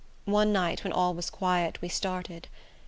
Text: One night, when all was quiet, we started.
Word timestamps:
One 0.25 0.51
night, 0.51 0.83
when 0.83 0.91
all 0.93 1.13
was 1.13 1.29
quiet, 1.29 1.79
we 1.79 1.87
started. 1.87 2.47